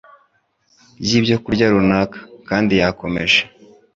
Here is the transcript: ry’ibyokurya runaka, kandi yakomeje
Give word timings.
ry’ibyokurya 1.03 1.65
runaka, 1.73 2.17
kandi 2.49 2.73
yakomeje 2.81 3.39